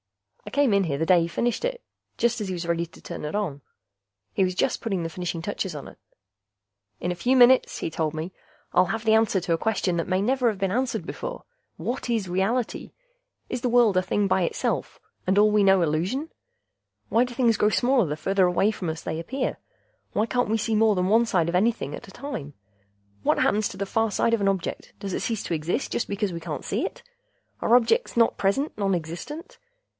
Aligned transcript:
I 0.47 0.49
came 0.49 0.73
in 0.73 0.85
here 0.85 0.97
the 0.97 1.05
day 1.05 1.21
he 1.21 1.27
finished 1.27 1.63
it, 1.63 1.81
just 2.17 2.41
as 2.41 2.47
he 2.47 2.53
was 2.53 2.65
ready 2.67 2.87
to 2.87 3.01
turn 3.01 3.23
it 3.23 3.35
on. 3.35 3.61
He 4.33 4.43
was 4.43 4.55
just 4.55 4.81
putting 4.81 5.03
the 5.03 5.09
finishing 5.09 5.43
touches 5.43 5.75
on 5.75 5.87
it. 5.87 5.99
"In 6.99 7.11
a 7.11 7.15
few 7.15 7.37
minutes," 7.37 7.77
he 7.77 7.89
told 7.91 8.15
me, 8.15 8.33
"I'll 8.73 8.87
have 8.87 9.05
the 9.05 9.13
answer 9.13 9.39
to 9.39 9.53
a 9.53 9.57
question 9.59 9.95
that 9.97 10.07
may 10.09 10.19
never 10.19 10.49
have 10.49 10.57
been 10.57 10.71
answered 10.71 11.05
before: 11.05 11.43
what 11.77 12.09
is 12.09 12.27
reality? 12.27 12.91
Is 13.47 13.61
the 13.61 13.69
world 13.69 13.95
a 13.95 14.01
thing 14.01 14.27
by 14.27 14.41
itself, 14.41 14.99
and 15.27 15.37
all 15.37 15.51
we 15.51 15.63
know 15.63 15.83
illusion? 15.83 16.29
Why 17.09 17.23
do 17.23 17.35
things 17.35 17.55
grow 17.55 17.69
smaller 17.69 18.07
the 18.07 18.17
farther 18.17 18.47
away 18.47 18.71
from 18.71 18.89
us 18.89 19.03
they 19.03 19.19
appear? 19.19 19.57
Why 20.13 20.25
can't 20.25 20.49
we 20.49 20.57
see 20.57 20.75
more 20.75 20.95
than 20.95 21.07
one 21.07 21.27
side 21.27 21.47
of 21.47 21.55
anything 21.55 21.93
at 21.93 22.07
a 22.07 22.11
time? 22.11 22.55
What 23.21 23.37
happens 23.37 23.69
to 23.69 23.77
the 23.77 23.85
far 23.85 24.09
side 24.09 24.33
of 24.33 24.41
an 24.41 24.49
object; 24.49 24.93
does 24.99 25.13
it 25.13 25.21
cease 25.21 25.43
to 25.43 25.53
exist 25.53 25.91
just 25.91 26.09
because 26.09 26.33
we 26.33 26.39
can't 26.41 26.65
see 26.65 26.83
it? 26.83 27.03
Are 27.61 27.75
objects 27.75 28.17
not 28.17 28.37
present 28.37 28.75
nonexistent? 28.77 29.59